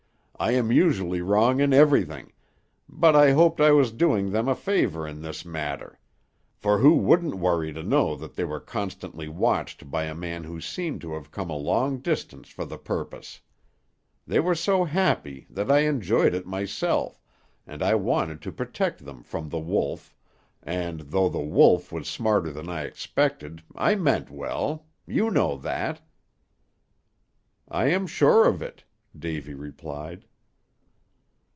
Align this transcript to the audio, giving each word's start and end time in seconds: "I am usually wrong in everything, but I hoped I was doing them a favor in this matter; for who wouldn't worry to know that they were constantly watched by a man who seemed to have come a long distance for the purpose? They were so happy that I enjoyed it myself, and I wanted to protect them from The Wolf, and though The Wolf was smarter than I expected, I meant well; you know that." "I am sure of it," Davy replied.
"I 0.39 0.53
am 0.53 0.71
usually 0.71 1.21
wrong 1.21 1.59
in 1.59 1.71
everything, 1.71 2.33
but 2.89 3.15
I 3.15 3.29
hoped 3.29 3.61
I 3.61 3.69
was 3.73 3.91
doing 3.91 4.31
them 4.31 4.47
a 4.47 4.55
favor 4.55 5.07
in 5.07 5.21
this 5.21 5.45
matter; 5.45 5.99
for 6.55 6.79
who 6.79 6.95
wouldn't 6.95 7.35
worry 7.35 7.71
to 7.71 7.83
know 7.83 8.15
that 8.15 8.33
they 8.33 8.43
were 8.43 8.59
constantly 8.59 9.27
watched 9.27 9.91
by 9.91 10.05
a 10.05 10.15
man 10.15 10.43
who 10.45 10.59
seemed 10.59 10.99
to 11.01 11.13
have 11.13 11.29
come 11.29 11.51
a 11.51 11.55
long 11.55 11.99
distance 11.99 12.49
for 12.49 12.65
the 12.65 12.79
purpose? 12.79 13.41
They 14.25 14.39
were 14.39 14.55
so 14.55 14.83
happy 14.83 15.45
that 15.51 15.69
I 15.71 15.81
enjoyed 15.81 16.33
it 16.33 16.47
myself, 16.47 17.21
and 17.67 17.83
I 17.83 17.93
wanted 17.93 18.41
to 18.41 18.51
protect 18.51 19.05
them 19.05 19.21
from 19.21 19.47
The 19.49 19.59
Wolf, 19.59 20.15
and 20.63 21.01
though 21.01 21.29
The 21.29 21.39
Wolf 21.39 21.91
was 21.91 22.09
smarter 22.09 22.51
than 22.51 22.67
I 22.67 22.85
expected, 22.85 23.61
I 23.75 23.93
meant 23.93 24.31
well; 24.31 24.87
you 25.05 25.29
know 25.29 25.55
that." 25.57 26.01
"I 27.69 27.89
am 27.91 28.07
sure 28.07 28.47
of 28.47 28.63
it," 28.63 28.85
Davy 29.15 29.53
replied. 29.53 30.25